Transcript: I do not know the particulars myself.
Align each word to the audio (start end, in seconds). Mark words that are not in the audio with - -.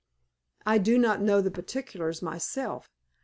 I 0.65 0.79
do 0.79 0.97
not 0.97 1.21
know 1.21 1.41
the 1.41 1.51
particulars 1.51 2.23
myself. 2.23 2.89